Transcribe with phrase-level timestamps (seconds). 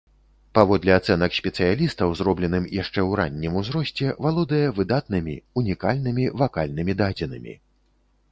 [0.57, 7.53] Паводле ацэнак спецыялістаў, зробленым яшчэ ў раннім ўзросце, валодае выдатнымі, унікальнымі вакальнымі дадзенымі.